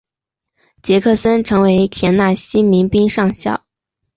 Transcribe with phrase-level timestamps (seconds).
[0.81, 3.61] 杰克森成为田纳西民兵上校。